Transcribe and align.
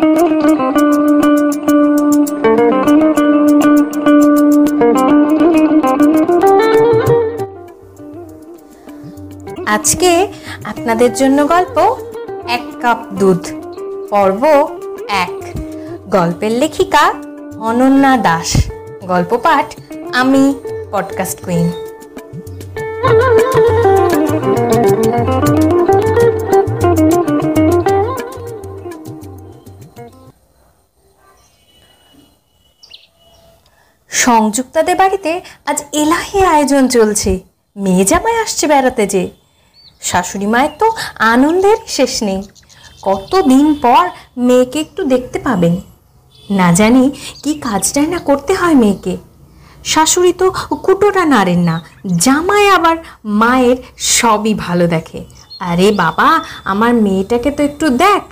আজকে 0.00 0.12
আপনাদের 10.64 11.14
জন্য 11.14 11.48
গল্প 11.48 11.96
এক 12.48 12.62
কাপ 12.80 12.98
দুধ, 13.14 13.46
পর্ব 14.10 14.68
এক। 15.08 15.58
গল্পের 16.06 16.52
লেখিকা 16.52 17.14
অনন্যা 17.58 18.16
দাস। 18.16 18.70
গল্প 19.06 19.36
পাঠ 19.42 19.66
আমি, 20.12 20.54
পডকাস্ট 20.90 21.44
কুইন। 21.44 21.70
সংযুক্তাদের 34.22 34.96
বাড়িতে 35.02 35.32
আজ 35.70 35.78
এলাহি 36.02 36.38
আয়োজন 36.52 36.82
চলছে। 36.96 37.30
মেয়ে 37.76 38.04
জামাই 38.10 38.36
আসছে 38.44 38.64
বেড়াতে 38.72 39.04
যে। 39.14 39.22
শাশুড়ি 40.08 40.46
মায়ের 40.52 40.72
তো 40.80 40.86
আনন্দের 41.32 41.78
শেষ 41.96 42.12
নেই। 42.28 42.40
কতদিন 43.06 43.66
পর 43.84 44.02
মেয়েকে 44.46 44.78
একটু 44.84 45.02
দেখতে 45.12 45.38
পাবেন। 45.46 45.74
না 46.58 46.68
জানি 46.78 47.04
কি 47.42 47.52
কাজটাই 47.66 48.08
না 48.14 48.18
করতে 48.28 48.52
হয় 48.60 48.76
মেয়েকে। 48.82 49.14
শাশুড়ি 49.84 50.32
তো 50.40 50.46
কুটোটা 50.86 51.24
নাড়েন 51.34 51.60
না, 51.68 51.76
জামাই 52.24 52.66
আবার 52.76 52.96
মায়ের 53.42 53.78
সবই 54.16 54.52
ভালো 54.64 54.84
দেখে। 54.94 55.20
আরে 55.70 55.86
বাবা, 56.02 56.28
আমার 56.72 56.92
মেয়েটাকে 57.04 57.50
তো 57.56 57.60
একটু 57.68 57.86
দেখ, 58.04 58.22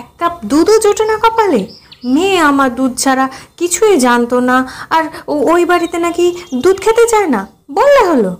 এক 0.00 0.08
কাপ 0.18 0.34
দুধও 0.50 0.76
জোটে 0.84 1.04
না 1.10 1.16
কপালে। 1.22 1.60
মেয়ে 2.04 2.38
আমার 2.38 2.74
দুধ 2.74 2.98
ছাড়া 2.98 3.28
কিছুই 3.56 3.96
জানতো 3.96 4.40
না। 4.40 4.68
আর 4.90 5.04
ওই 5.28 5.64
বাড়িতে 5.64 5.98
নাকি 5.98 6.34
দুধ 6.54 6.80
খেতে 6.80 7.06
চায় 7.08 7.26
না? 7.26 7.46
বললে 7.70 8.06
হলো। 8.06 8.36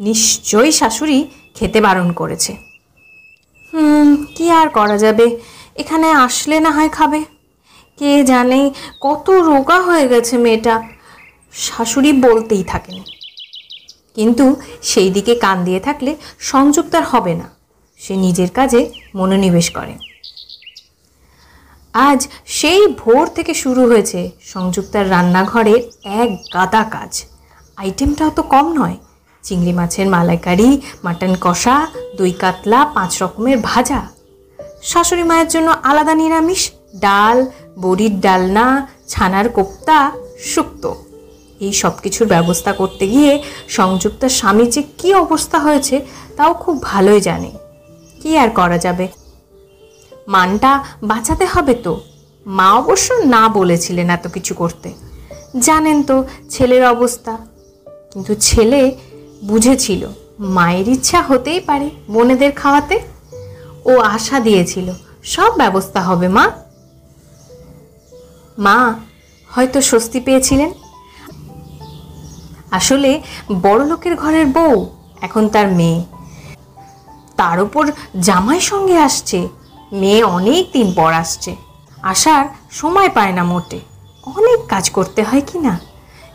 নিশ্চয়ই 0.00 0.72
শাশুড়ি 0.72 1.28
খেতে 1.54 1.80
বারণ 1.80 2.12
করেছে। 2.12 2.56
হুম, 3.72 4.24
কি 4.36 4.50
আর 4.50 4.68
করা 4.68 4.98
যাবে? 4.98 5.40
এখানে 5.76 6.10
আসলে 6.10 6.60
না 6.60 6.70
হয় 6.70 6.88
খাবে। 6.88 7.24
কে 7.98 8.24
জানে 8.24 8.70
কত 9.00 9.30
রোগা 9.30 9.80
হয়ে 9.80 10.08
গেছে 10.08 10.36
মেয়েটা। 10.36 10.82
শাশুড়ি 11.52 12.12
বলতেই 12.12 12.64
থাকেন। 12.64 13.02
কিন্তু 14.14 14.56
সেই 14.82 15.10
দিকে 15.10 15.34
কান 15.34 15.64
দিয়ে 15.64 15.80
থাকলে 15.80 16.16
সংযুক্তার 16.38 17.04
হবে 17.04 17.34
না। 17.34 17.50
সে 17.98 18.16
নিজের 18.16 18.50
কাজে 18.50 18.90
মনোনিবেশ 19.14 19.70
করে। 19.70 20.13
আজ 21.94 22.28
সেই 22.46 22.86
ভোর 22.86 23.26
থেকে 23.26 23.54
শুরু 23.54 23.86
হয়েছে 23.86 24.30
সংযুক্তার 24.42 25.10
রান্নাঘরের 25.10 25.80
এক 26.04 26.30
গাদা 26.54 26.84
কাজ। 26.84 27.24
আইটেমটাও 27.76 28.30
তো 28.30 28.42
কম 28.42 28.72
নয়। 28.72 28.96
চিংড়ি 29.42 29.72
মাছের 29.72 30.08
মালাইকারি, 30.08 30.80
মাটন 31.04 31.36
কষা, 31.40 31.86
দই 32.16 32.32
কাতলা, 32.32 32.84
পাঁচ 32.94 33.22
রকমের 33.22 33.58
ভাজা। 33.62 34.08
শাশুড়ি 34.82 35.22
মায়ের 35.22 35.48
জন্য 35.48 35.74
আলাদা 35.82 36.14
নিরামিষ, 36.14 36.70
ডাল, 36.96 37.46
বড়ির 37.78 38.20
ডালনা, 38.20 38.86
ছানার 39.08 39.48
কোপ্তা, 39.48 40.12
শুক্তো। 40.44 41.04
এই 41.60 41.72
সব 41.72 41.92
কিছুর 42.02 42.26
ব্যবস্থা 42.26 42.72
করতে 42.72 43.08
গিয়ে 43.08 43.42
সংযুক্তার 43.68 44.28
স্বামী 44.28 44.66
যে 44.66 44.82
কী 44.98 45.14
অবস্থা 45.14 45.58
হয়েছে, 45.58 46.00
তাও 46.36 46.54
খুব 46.54 46.82
ভালোই 46.82 47.20
জানে। 47.20 47.50
কি 48.22 48.38
আর 48.38 48.50
করা 48.50 48.78
যাবে? 48.78 49.08
মানটা 50.28 50.84
বাঁচাতে 51.02 51.46
হবে 51.46 51.74
তো। 51.74 52.00
মা 52.46 52.72
অবশ্য 52.72 53.12
না 53.12 53.48
বলেছিলেন 53.48 54.10
এত 54.10 54.28
কিছু 54.28 54.54
করতে। 54.54 54.94
জানেন 55.58 56.02
তো 56.02 56.24
ছেলের 56.50 56.86
অবস্থা। 56.86 57.38
কিন্তু 58.12 58.34
ছেলে 58.34 58.96
বুঝেছিল 59.44 60.08
মায়ের 60.38 60.88
ইচ্ছা 60.88 61.22
হতেই 61.22 61.60
পারে 61.60 61.90
বোনেদের 62.10 62.52
খাওয়াতে। 62.52 63.00
ও 63.84 63.98
আশা 63.98 64.40
দিয়েছিল, 64.40 64.92
সব 65.24 65.52
ব্যবস্থা 65.56 66.00
হবে 66.00 66.28
মা। 66.28 66.50
মা, 68.58 68.94
হয়তো 69.48 69.80
স্বস্তি 69.80 70.20
পেয়েছিলেন। 70.20 70.72
আসলে 72.70 73.22
বড় 73.52 73.86
লোকের 73.86 74.16
ঘরের 74.16 74.46
বউ 74.46 74.86
এখন 75.20 75.48
তার 75.48 75.68
মেয়ে। 75.68 76.04
তার 77.36 77.60
উপর 77.60 77.92
জামাই 78.20 78.60
সঙ্গে 78.60 78.98
আসছে। 78.98 79.48
মেয়ে 79.92 80.22
অনেক 80.22 80.72
দিন 80.72 80.92
পর 80.92 81.12
আসছে। 81.12 81.56
আসার 82.02 82.46
সময় 82.70 83.08
পায় 83.08 83.32
না 83.32 83.44
মোটে। 83.44 83.80
অনেক 84.26 84.66
কাজ 84.68 84.90
করতে 84.90 85.22
হয় 85.22 85.42
কি 85.46 85.58
না? 85.58 85.80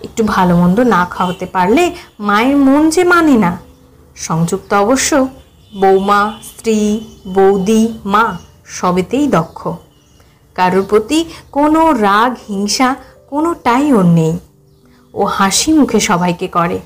একটু 0.01 0.23
ভালো 0.23 0.57
মন্দ 0.57 0.79
না 0.79 1.05
খাওয়াতে 1.05 1.45
পারলে 1.45 1.95
মায়ের 2.19 2.57
মন 2.57 2.89
যে 2.89 3.03
মানে 3.03 3.37
না। 3.37 3.57
সংযুক্ত 4.15 4.73
অবশ্য 4.73 5.27
বৌমা, 5.73 6.33
স্ত্রী, 6.43 6.99
বৌদি, 7.27 7.93
মা 8.05 8.37
সবেতেই 8.65 9.27
দক্ষ। 9.27 9.67
কারোর 10.55 10.85
প্রতি 10.89 11.25
কোনো 11.51 11.93
রাগ, 11.93 12.35
হিংসা 12.49 12.95
কোনোটাই 13.29 13.93
ওর 13.93 14.05
নেই। 14.05 14.39
ও 15.13 15.25
হাসি 15.25 15.73
মুখে 15.73 15.99
সবাইকে 15.99 16.47
করে। 16.47 16.79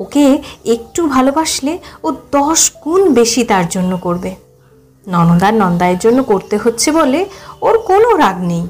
ওকে 0.00 0.42
একটু 0.64 1.06
ভালোবাসলে 1.06 1.78
ও 2.04 2.12
দশ 2.12 2.72
গুণ 2.84 3.14
বেশি 3.14 3.44
তার 3.44 3.68
জন্য 3.68 3.96
করবে। 3.96 4.34
ননদার 5.08 5.54
নন্দায়ের 5.54 5.98
জন্য 5.98 6.22
করতে 6.22 6.56
হচ্ছে 6.56 6.92
বলে 6.92 7.26
ওর 7.60 7.78
কোনো 7.78 8.16
রাগ 8.16 8.40
নেই। 8.40 8.66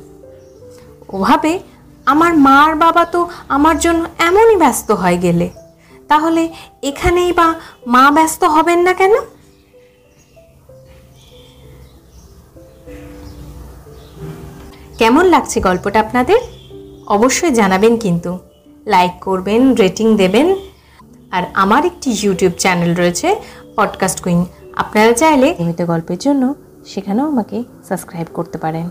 ওভাবে 1.08 1.58
আমার 2.06 2.34
মার 2.34 2.74
বাবা 2.74 3.04
তো 3.04 3.30
আমার 3.48 3.78
জন্য 3.78 4.08
এমনই 4.18 4.56
ব্যস্ত 4.56 4.90
হয়ে 4.90 5.18
গেলে। 5.18 5.50
তাহলে 6.08 6.48
এখানেই 6.82 7.32
বা 7.32 7.54
মা 7.86 8.10
ব্যস্ত 8.10 8.44
হবেন 8.44 8.78
না 8.78 8.92
কেন? 8.92 9.12
কেমন 14.98 15.24
লাগছে 15.24 15.60
গল্পটা 15.60 16.00
আপনাদের? 16.00 16.38
অবশ্যই 17.06 17.50
জানাবেন 17.50 17.96
কিন্তু। 17.96 18.38
লাইক 18.86 19.24
করবেন, 19.24 19.74
রেটিং 19.74 20.16
দেবেন। 20.16 20.54
আর 21.30 21.42
আমার 21.54 21.84
একটি 21.84 22.16
ইউটিউব 22.22 22.52
চ্যানেল 22.52 22.94
রয়েছে, 22.94 23.36
পডকাস্ট 23.76 24.20
কুইন 24.20 24.46
আপনারা 24.82 25.12
চাইলে 25.12 25.48
নিয়মিত 25.58 25.80
গল্পের 25.92 26.18
জন্য 26.18 26.42
সেখানেও 26.86 27.26
আমাকে 27.32 27.58
সাবস্ক্রাইব 27.88 28.28
করতে 28.38 28.58
পারেন। 28.58 28.86